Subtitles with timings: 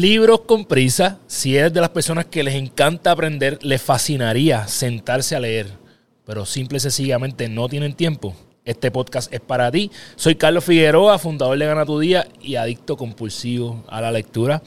[0.00, 1.20] Libros con Prisa.
[1.26, 5.68] Si eres de las personas que les encanta aprender, les fascinaría sentarse a leer,
[6.26, 8.36] pero simple y sencillamente no tienen tiempo.
[8.66, 9.90] Este podcast es para ti.
[10.16, 14.62] Soy Carlos Figueroa, fundador de Gana Tu Día y adicto compulsivo a la lectura.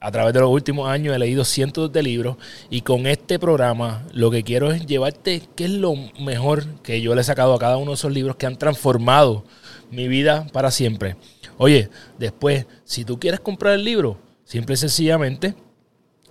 [0.00, 2.38] A través de los últimos años he leído cientos de libros
[2.70, 7.14] y con este programa lo que quiero es llevarte qué es lo mejor que yo
[7.14, 9.44] le he sacado a cada uno de esos libros que han transformado
[9.90, 11.16] mi vida para siempre.
[11.58, 15.54] Oye, después, si tú quieres comprar el libro, simple y sencillamente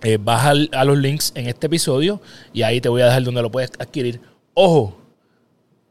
[0.02, 2.20] eh, vas a los links en este episodio
[2.52, 4.20] y ahí te voy a dejar donde lo puedes adquirir.
[4.52, 4.98] Ojo,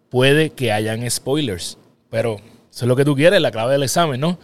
[0.09, 1.77] puede que hayan spoilers,
[2.09, 4.37] pero eso es lo que tú quieres, la clave del examen, ¿no?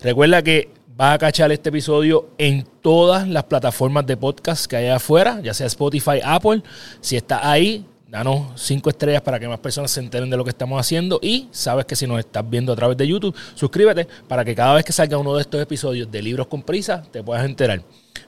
[0.00, 4.88] Recuerda que vas a cachar este episodio en todas las plataformas de podcast que hay
[4.88, 6.62] afuera, ya sea Spotify, Apple.
[7.00, 10.50] Si está ahí, danos cinco estrellas para que más personas se enteren de lo que
[10.50, 11.20] estamos haciendo.
[11.22, 14.74] Y sabes que si nos estás viendo a través de YouTube, suscríbete para que cada
[14.74, 17.82] vez que salga uno de estos episodios de Libros con Prisa, te puedas enterar.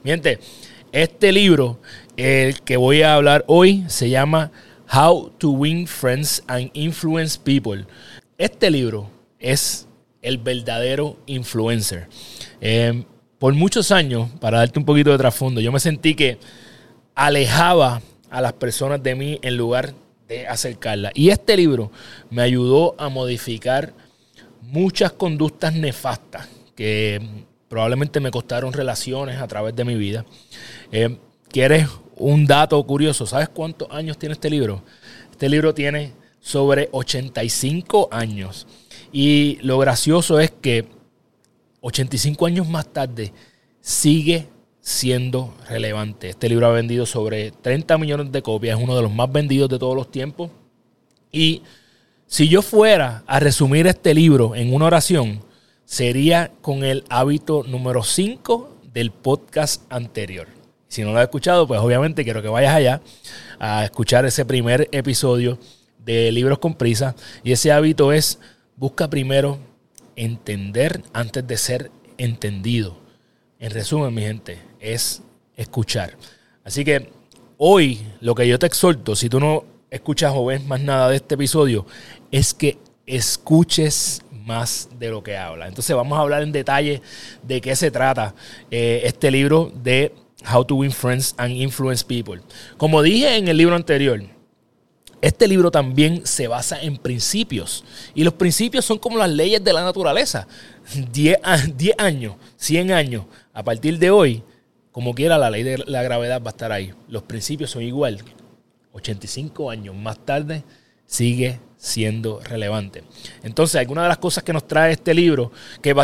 [0.05, 0.39] Miente,
[0.93, 1.81] este libro,
[2.17, 4.53] el que voy a hablar hoy, se llama
[4.93, 7.87] How to Win Friends and Influence People.
[8.39, 9.11] Este libro
[9.41, 9.89] es
[10.21, 12.09] el verdadero influencer.
[12.61, 13.05] Eh,
[13.41, 16.39] por muchos años, para darte un poquito de trasfondo, yo me sentí que
[17.17, 18.01] alejaba
[18.33, 19.93] a las personas de mí en lugar
[20.27, 21.13] de acercarlas.
[21.15, 21.93] Y este libro
[22.31, 23.93] me ayudó a modificar
[24.63, 27.21] muchas conductas nefastas que
[27.69, 30.25] probablemente me costaron relaciones a través de mi vida.
[30.91, 31.19] Eh,
[31.51, 33.27] ¿Quieres un dato curioso?
[33.27, 34.83] ¿Sabes cuántos años tiene este libro?
[35.31, 38.67] Este libro tiene sobre 85 años.
[39.13, 40.87] Y lo gracioso es que
[41.83, 43.31] 85 años más tarde
[43.83, 44.49] sigue
[44.83, 46.29] siendo relevante.
[46.29, 49.71] Este libro ha vendido sobre 30 millones de copias, es uno de los más vendidos
[49.71, 50.51] de todos los tiempos.
[51.31, 51.63] Y
[52.27, 55.41] si yo fuera a resumir este libro en una oración,
[55.85, 60.49] sería con el hábito número 5 del podcast anterior.
[60.89, 63.01] Si no lo has escuchado, pues obviamente quiero que vayas allá
[63.59, 65.59] a escuchar ese primer episodio
[66.05, 67.15] de Libros con Prisa.
[67.45, 68.41] Y ese hábito es,
[68.77, 69.59] busca primero
[70.17, 72.99] entender antes de ser entendido.
[73.59, 75.23] En resumen, mi gente, es
[75.57, 76.17] escuchar.
[76.65, 77.11] Así que
[77.57, 81.17] hoy lo que yo te exhorto, si tú no escuchas o ves más nada de
[81.17, 81.87] este episodio,
[82.31, 85.69] es que escuches más de lo que habla.
[85.69, 87.01] Entonces vamos a hablar en detalle
[87.43, 88.35] de qué se trata
[88.71, 90.15] eh, este libro de
[90.53, 92.41] How to Win Friends and Influence People.
[92.77, 94.21] Como dije en el libro anterior,
[95.21, 97.85] este libro también se basa en principios.
[98.13, 100.49] Y los principios son como las leyes de la naturaleza.
[101.13, 101.39] 10
[101.97, 104.43] años, 100 años, a partir de hoy,
[104.93, 106.93] como quiera, la ley de la gravedad va a estar ahí.
[107.09, 108.19] Los principios son igual.
[108.93, 110.65] 85 años más tarde
[111.07, 113.03] sigue siendo relevante.
[113.43, 115.51] Entonces, algunas de las cosas que nos trae este libro,
[115.81, 115.95] que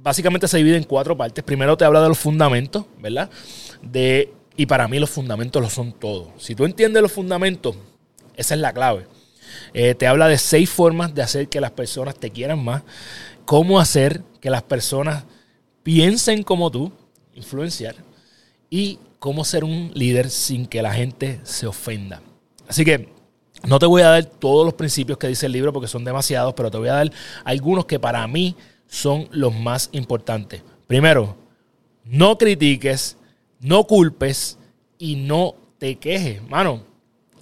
[0.00, 1.42] básicamente se divide en cuatro partes.
[1.42, 3.28] Primero te habla de los fundamentos, ¿verdad?
[3.82, 6.32] De, y para mí los fundamentos lo son todo.
[6.38, 7.74] Si tú entiendes los fundamentos,
[8.36, 9.08] esa es la clave.
[9.74, 12.84] Eh, te habla de seis formas de hacer que las personas te quieran más.
[13.44, 15.24] Cómo hacer que las personas
[15.82, 16.92] piensen como tú,
[17.34, 17.96] influenciar
[18.70, 22.20] y cómo ser un líder sin que la gente se ofenda.
[22.68, 23.08] Así que
[23.64, 26.54] no te voy a dar todos los principios que dice el libro porque son demasiados,
[26.54, 27.12] pero te voy a dar
[27.44, 28.54] algunos que para mí
[28.86, 30.62] son los más importantes.
[30.86, 31.36] Primero,
[32.04, 33.16] no critiques,
[33.60, 34.58] no culpes
[34.98, 36.42] y no te quejes.
[36.48, 36.82] Mano,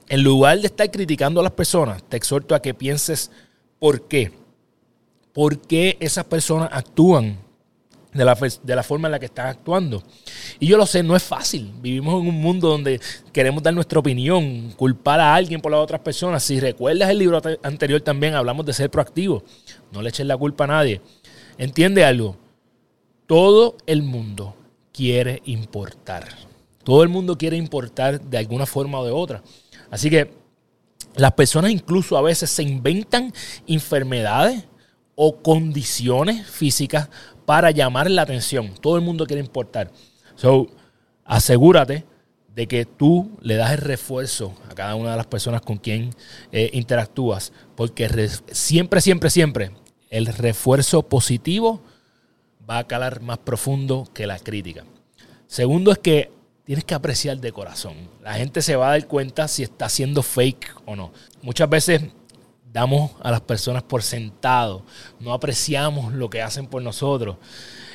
[0.09, 3.31] en lugar de estar criticando a las personas, te exhorto a que pienses
[3.79, 4.33] por qué.
[5.33, 7.39] ¿Por qué esas personas actúan
[8.15, 10.03] de la, de la, forma en la que están actuando.
[10.61, 11.73] Y yo lo sé, no es fácil.
[11.83, 13.01] Vivimos en un mundo donde
[13.33, 16.43] queremos dar nuestra opinión, culpar a alguien por las otras personas.
[16.43, 19.43] Si recuerdas el libro anterior también hablamos de ser proactivo.
[19.93, 21.01] No le eches la culpa a nadie.
[21.59, 22.37] Entiende algo.
[23.27, 24.57] Todo el mundo
[24.93, 26.29] quiere importar.
[26.85, 29.43] Todo el mundo quiere importar de alguna forma o de otra.
[29.91, 30.31] Así que
[31.17, 33.33] las personas incluso a veces se inventan
[33.67, 34.65] enfermedades
[35.17, 37.09] o condiciones físicas
[37.45, 38.75] para llamar la atención.
[38.81, 39.91] Todo el mundo quiere importar.
[40.37, 40.69] So,
[41.25, 42.05] asegúrate
[42.55, 46.11] de que tú le das el refuerzo a cada una de las personas con quien
[46.53, 48.09] eh, interactúas, porque
[48.53, 49.73] siempre, siempre, siempre
[50.11, 51.83] el refuerzo positivo
[52.69, 54.85] va a calar más profundo que la crítica.
[55.49, 56.31] Segundo es que
[56.65, 57.95] tienes que apreciar de corazón.
[58.23, 61.13] La gente se va a dar cuenta si está haciendo fake o no.
[61.43, 62.03] Muchas veces
[62.75, 64.83] damos a las personas por sentado,
[65.21, 67.37] no apreciamos lo que hacen por nosotros.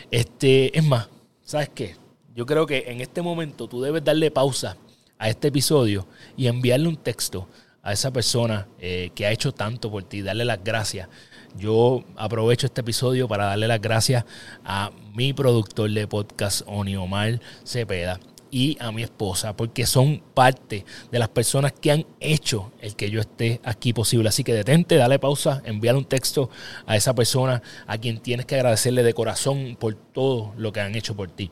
[0.09, 1.09] Este, es más,
[1.43, 1.97] ¿sabes qué?
[2.33, 4.77] Yo creo que en este momento tú debes darle pausa
[5.17, 7.49] a este episodio y enviarle un texto
[7.83, 11.09] a esa persona eh, que ha hecho tanto por ti, darle las gracias.
[11.57, 14.23] Yo aprovecho este episodio para darle las gracias
[14.63, 18.17] a mi productor de podcast, Oni Omar Cepeda
[18.51, 23.09] y a mi esposa, porque son parte de las personas que han hecho el que
[23.09, 24.29] yo esté aquí posible.
[24.29, 26.49] Así que detente, dale pausa, envíale un texto
[26.85, 30.95] a esa persona a quien tienes que agradecerle de corazón por todo lo que han
[30.95, 31.51] hecho por ti.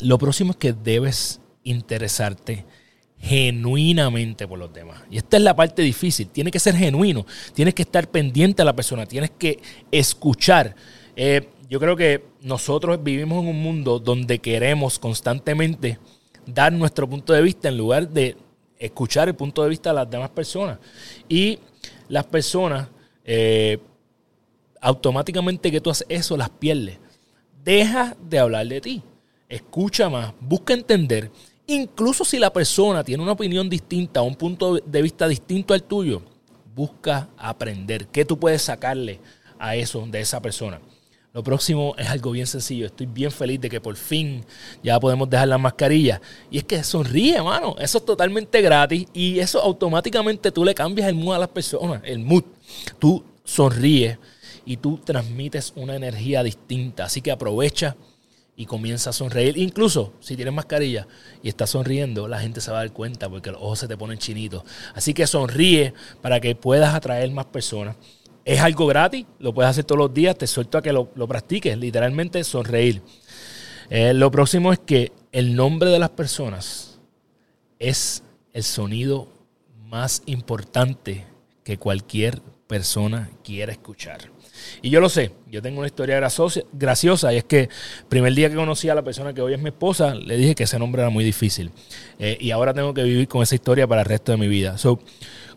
[0.00, 2.64] Lo próximo es que debes interesarte
[3.20, 5.02] genuinamente por los demás.
[5.10, 6.28] Y esta es la parte difícil.
[6.28, 9.58] Tiene que ser genuino, tienes que estar pendiente a la persona, tienes que
[9.90, 10.76] escuchar.
[11.16, 15.98] Eh, yo creo que nosotros vivimos en un mundo donde queremos constantemente
[16.54, 18.36] dar nuestro punto de vista en lugar de
[18.78, 20.78] escuchar el punto de vista de las demás personas.
[21.28, 21.58] Y
[22.08, 22.88] las personas,
[23.24, 23.78] eh,
[24.80, 26.98] automáticamente que tú haces eso, las pierdes.
[27.62, 29.02] Deja de hablar de ti.
[29.48, 31.30] Escucha más, busca entender.
[31.66, 36.22] Incluso si la persona tiene una opinión distinta, un punto de vista distinto al tuyo,
[36.74, 38.06] busca aprender.
[38.06, 39.20] ¿Qué tú puedes sacarle
[39.58, 40.80] a eso de esa persona?
[41.34, 42.86] Lo próximo es algo bien sencillo.
[42.86, 44.44] Estoy bien feliz de que por fin
[44.82, 46.20] ya podemos dejar la mascarilla.
[46.50, 47.76] Y es que sonríe, mano.
[47.78, 49.06] Eso es totalmente gratis.
[49.12, 52.00] Y eso automáticamente tú le cambias el mood a las personas.
[52.04, 52.44] El mood.
[52.98, 54.18] Tú sonríes
[54.64, 57.04] y tú transmites una energía distinta.
[57.04, 57.96] Así que aprovecha
[58.58, 59.56] y comienza a sonreír.
[59.56, 61.06] Incluso si tienes mascarilla
[61.42, 63.96] y estás sonriendo, la gente se va a dar cuenta porque los ojos se te
[63.96, 64.64] ponen chinitos.
[64.94, 67.96] Así que sonríe para que puedas atraer más personas.
[68.48, 71.76] Es algo gratis, lo puedes hacer todos los días, te suelto a que lo, practiques,
[71.76, 73.02] literalmente sonreír.
[73.90, 76.98] Eh, lo próximo es que el nombre de las personas
[77.78, 78.22] es
[78.54, 79.28] el sonido
[79.84, 81.26] más importante
[81.62, 84.30] que cualquier persona quiera escuchar.
[84.80, 86.18] Y yo lo sé, yo tengo una historia
[86.72, 87.68] graciosa y es que
[88.08, 90.64] primer día que conocí a la persona que hoy es mi esposa, le dije que
[90.64, 91.70] ese nombre era muy difícil.
[92.18, 94.78] Eh, y ahora tengo que vivir con esa historia para el resto de mi vida.
[94.78, 95.00] So,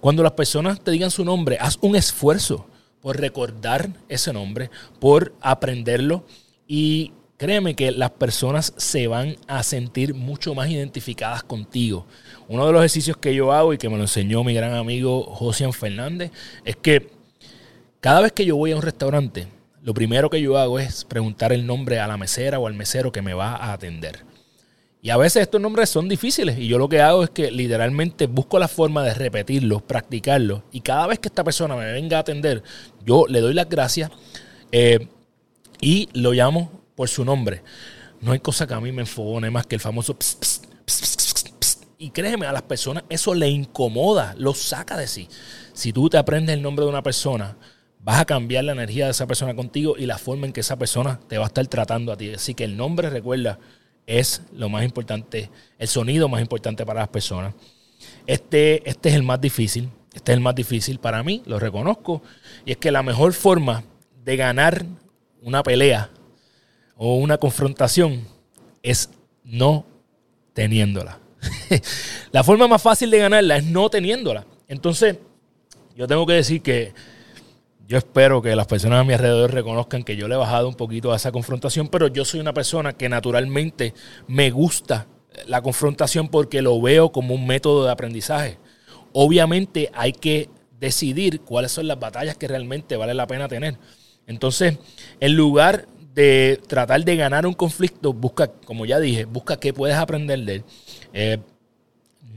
[0.02, 2.68] cuando las personas te digan su nombre, haz un esfuerzo
[3.02, 4.70] por recordar ese nombre,
[5.00, 6.26] por aprenderlo
[6.68, 12.06] y créeme que las personas se van a sentir mucho más identificadas contigo.
[12.48, 15.24] Uno de los ejercicios que yo hago y que me lo enseñó mi gran amigo
[15.24, 16.32] Josian Fernández
[16.64, 17.10] es que
[18.00, 19.48] cada vez que yo voy a un restaurante,
[19.82, 23.12] lo primero que yo hago es preguntar el nombre a la mesera o al mesero
[23.12, 24.31] que me va a atender.
[25.04, 28.28] Y a veces estos nombres son difíciles y yo lo que hago es que literalmente
[28.28, 32.20] busco la forma de repetirlos, practicarlos y cada vez que esta persona me venga a
[32.20, 32.62] atender,
[33.04, 34.12] yo le doy las gracias
[34.72, 35.08] eh,
[35.80, 37.64] y lo llamo por su nombre.
[38.22, 40.16] No hay cosa que a mí me enfogone más que el famoso
[41.98, 45.28] y créeme, a las personas eso le incomoda, lo saca de sí.
[45.74, 47.58] Si tú te aprendes el nombre de una persona,
[48.00, 50.78] vas a cambiar la energía de esa persona contigo y la forma en que esa
[50.78, 52.34] persona te va a estar tratando a ti.
[52.34, 53.60] Así que el nombre, recuerda,
[54.20, 57.54] es lo más importante, el sonido más importante para las personas.
[58.28, 62.22] Este, este es el más difícil, este es el más difícil para mí, lo reconozco,
[62.66, 63.84] y es que la mejor forma
[64.24, 64.86] de ganar
[65.42, 66.10] una pelea
[66.98, 68.28] o una confrontación
[68.84, 69.10] es
[69.44, 69.86] no
[70.54, 71.20] teniéndola.
[72.32, 74.46] la forma más fácil de ganarla es no teniéndola.
[74.68, 75.18] Entonces,
[75.96, 76.94] yo tengo que decir que
[77.92, 80.76] yo espero que las personas a mi alrededor reconozcan que yo le he bajado un
[80.76, 83.94] poquito a esa confrontación, pero yo soy una persona que naturalmente
[84.28, 85.08] me gusta
[85.46, 88.58] la confrontación porque lo veo como un método de aprendizaje.
[89.12, 90.48] Obviamente hay que
[90.80, 93.78] decidir cuáles son las batallas que realmente vale la pena tener.
[94.26, 94.78] Entonces,
[95.20, 99.98] en lugar de tratar de ganar un conflicto, busca, como ya dije, busca qué puedes
[99.98, 100.64] aprender de él.
[101.12, 101.40] Eh,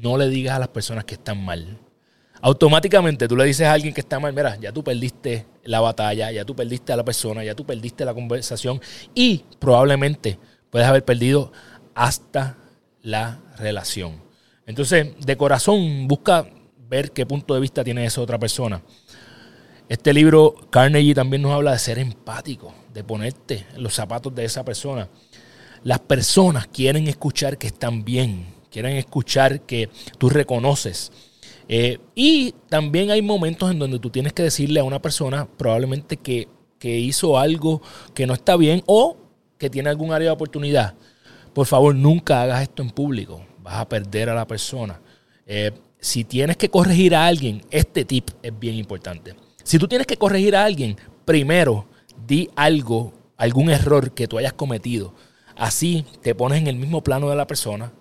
[0.02, 1.78] no le digas a las personas que están mal
[2.40, 6.30] automáticamente tú le dices a alguien que está mal, mira, ya tú perdiste la batalla,
[6.30, 8.80] ya tú perdiste a la persona, ya tú perdiste la conversación
[9.14, 10.38] y probablemente
[10.70, 11.52] puedes haber perdido
[11.94, 12.56] hasta
[13.02, 14.22] la relación.
[14.66, 16.46] Entonces, de corazón, busca
[16.88, 18.82] ver qué punto de vista tiene esa otra persona.
[19.88, 24.44] Este libro, Carnegie, también nos habla de ser empático, de ponerte en los zapatos de
[24.44, 25.08] esa persona.
[25.82, 31.12] Las personas quieren escuchar que están bien, quieren escuchar que tú reconoces
[31.68, 36.16] eh, y también hay momentos en donde tú tienes que decirle a una persona probablemente
[36.16, 36.48] que,
[36.86, 37.80] hizo algo
[38.12, 39.16] que no está bien o
[39.56, 40.92] que tiene algún área de oportunidad.
[41.54, 43.42] Por favor, nunca hagas esto en público.
[43.62, 45.00] Vas a perder a la persona.
[45.46, 49.34] Eh, si tienes que corregir a alguien, este tip es bien importante.
[49.62, 51.86] Si tú tienes que corregir a alguien, primero
[52.26, 55.14] di algo, algún error que tú hayas cometido.
[55.56, 57.92] Así te pones en el mismo plano de la persona,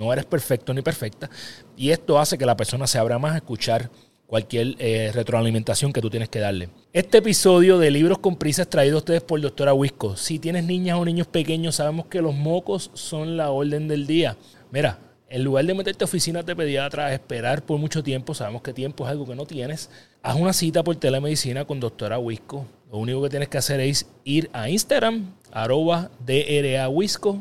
[0.00, 1.30] no eres perfecto ni perfecta.
[1.76, 3.90] Y esto hace que la persona se abra más a escuchar
[4.26, 6.70] cualquier eh, retroalimentación que tú tienes que darle.
[6.92, 10.16] Este episodio de Libros con Prisa traído a ustedes por Doctora Wisco.
[10.16, 14.36] Si tienes niñas o niños pequeños, sabemos que los mocos son la orden del día.
[14.70, 18.72] Mira, en lugar de meterte a oficinas de pediatra, esperar por mucho tiempo, sabemos que
[18.72, 19.90] tiempo es algo que no tienes,
[20.22, 22.66] haz una cita por telemedicina con doctora Wisco.
[22.90, 27.40] Lo único que tienes que hacer es ir a Instagram, arroba DRA Wisco.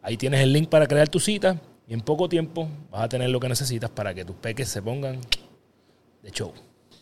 [0.00, 3.30] Ahí tienes el link para crear tu cita y en poco tiempo vas a tener
[3.30, 5.20] lo que necesitas para que tus peques se pongan
[6.22, 6.52] de show.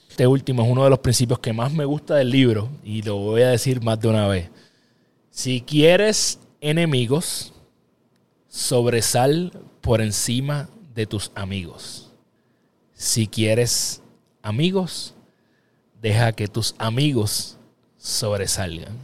[0.09, 3.17] Este último es uno de los principios que más me gusta del libro y lo
[3.17, 4.51] voy a decir más de una vez.
[5.31, 7.55] Si quieres enemigos,
[8.49, 12.13] sobresal por encima de tus amigos.
[12.93, 14.03] Si quieres
[14.43, 15.15] amigos,
[16.03, 17.57] deja que tus amigos
[17.97, 18.99] sobresalgan.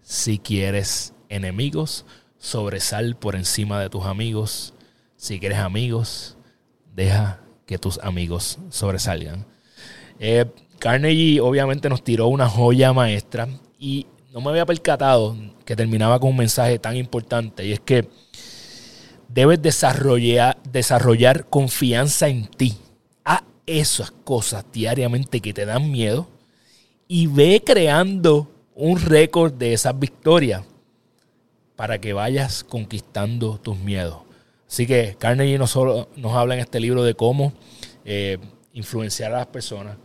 [0.00, 2.06] Si quieres enemigos,
[2.42, 4.74] sobresal por encima de tus amigos.
[5.16, 6.36] Si quieres amigos,
[6.92, 9.46] deja que tus amigos sobresalgan.
[10.18, 10.44] Eh,
[10.80, 16.30] Carnegie obviamente nos tiró una joya maestra y no me había percatado que terminaba con
[16.30, 18.08] un mensaje tan importante y es que
[19.28, 22.76] debes desarrollar, desarrollar confianza en ti.
[23.24, 26.28] A esas cosas diariamente que te dan miedo
[27.06, 30.64] y ve creando un récord de esas victorias
[31.76, 34.18] para que vayas conquistando tus miedos.
[34.68, 37.52] Así que Carnegie no solo nos habla en este libro de cómo
[38.04, 38.38] eh,
[38.72, 39.96] influenciar a las personas,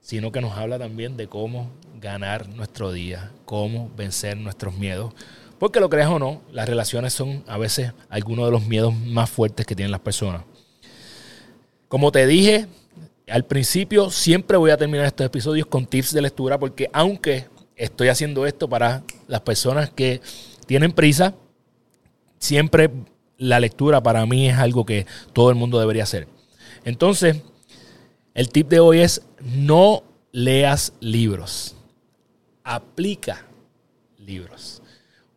[0.00, 5.14] sino que nos habla también de cómo ganar nuestro día, cómo vencer nuestros miedos.
[5.58, 9.30] Porque lo creas o no, las relaciones son a veces algunos de los miedos más
[9.30, 10.42] fuertes que tienen las personas.
[11.88, 12.66] Como te dije
[13.28, 18.08] al principio, siempre voy a terminar estos episodios con tips de lectura porque aunque estoy
[18.08, 20.20] haciendo esto para las personas que
[20.66, 21.34] tienen prisa,
[22.38, 22.90] siempre
[23.38, 26.28] la lectura para mí es algo que todo el mundo debería hacer.
[26.84, 27.42] Entonces,
[28.34, 31.76] el tip de hoy es no leas libros,
[32.62, 33.46] aplica
[34.18, 34.82] libros.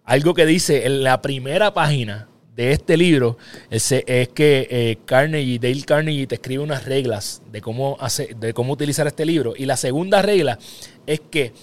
[0.04, 3.38] Algo que dice en la primera página de este libro
[3.70, 8.74] es, que eh, Carnegie, Dale Carnegie te escribe unas reglas de cómo, hacer, de cómo
[8.74, 9.54] utilizar este libro.
[9.56, 10.60] Y la segunda regla
[11.06, 11.54] es que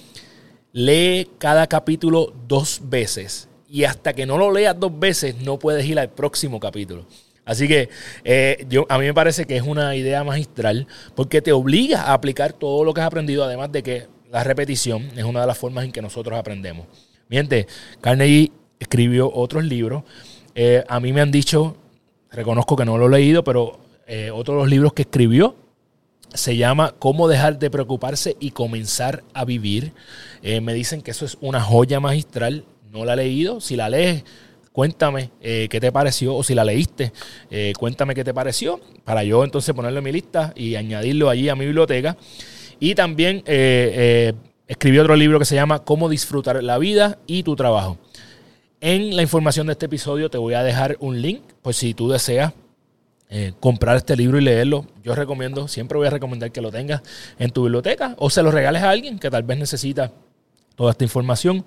[0.72, 5.84] lee cada capítulo dos veces y hasta que no lo leas dos veces no puedes
[5.86, 7.06] ir al próximo capítulo.
[7.44, 7.88] Así que
[8.24, 12.12] eh, yo, a mí me parece que es una idea magistral porque te obliga a
[12.12, 15.56] aplicar todo lo que has aprendido, además de que la repetición es una de las
[15.56, 16.86] formas en que nosotros aprendemos.
[17.28, 17.68] Miente,
[18.00, 20.02] Carnegie escribió otros libros.
[20.56, 21.76] Eh, a mí me han dicho,
[22.32, 25.54] reconozco que no lo he leído, pero eh, otro de los libros que escribió
[26.34, 29.92] se llama Cómo dejar de preocuparse y comenzar a vivir.
[30.42, 32.64] me dicen que eso es una joya magistral
[32.96, 33.60] no la he leído.
[33.60, 34.24] Si la lees,
[34.72, 36.34] cuéntame eh, qué te pareció.
[36.34, 37.12] O si la leíste,
[37.50, 38.80] eh, cuéntame qué te pareció.
[39.04, 42.16] Para yo entonces ponerlo en mi lista y añadirlo allí a mi biblioteca.
[42.80, 44.32] Y también eh,
[44.66, 47.98] escribí otro libro que se llama Cómo disfrutar la vida y tu trabajo.
[48.80, 52.08] En la información de este episodio te voy a dejar un link, pues si tú
[52.08, 52.52] deseas
[53.58, 57.02] comprar este libro y leerlo, yo recomiendo, siempre voy a recomendar que lo tengas
[57.40, 60.12] en tu biblioteca o se lo regales a alguien que tal vez necesita
[60.76, 61.64] toda esta información.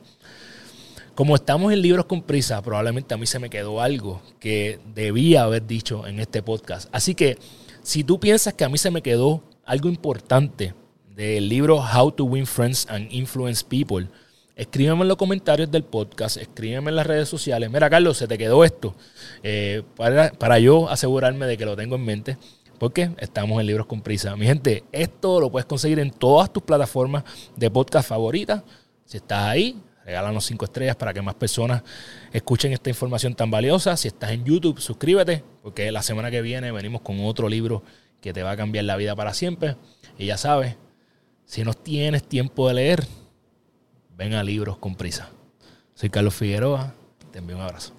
[1.20, 5.44] Como estamos en libros con prisa, probablemente a mí se me quedó algo que debía
[5.44, 6.88] haber dicho en este podcast.
[6.94, 7.38] Así que
[7.84, 10.74] si tú piensas que a mí se me quedó algo importante
[11.14, 14.08] del libro How to Win Friends and Influence People,
[14.56, 17.70] escríbeme en los comentarios del podcast, escríbeme en las redes sociales.
[17.70, 18.96] Mira, Carlos, se te quedó esto.
[19.44, 22.38] Eh, para, para yo asegurarme de que lo tengo en mente.
[22.78, 24.38] Porque estamos en Libros con Prisa.
[24.38, 27.26] Mi gente, esto lo puedes conseguir en todas tus plataformas
[27.58, 28.64] de podcast favoritas.
[29.04, 29.76] Si estás ahí,
[30.10, 31.84] regálanos cinco estrellas para que más personas
[32.34, 33.96] escuchen esta información tan valiosa.
[33.96, 37.84] Si estás en YouTube, suscríbete, porque la semana que viene venimos con otro libro
[38.20, 39.76] que te va a cambiar la vida para siempre.
[40.18, 40.78] Y ya sabes,
[41.46, 43.06] si no tienes tiempo de leer,
[44.18, 45.30] ven a libros con prisa.
[45.94, 46.96] Soy Carlos Figueroa,
[47.32, 47.94] te envío un abrazo.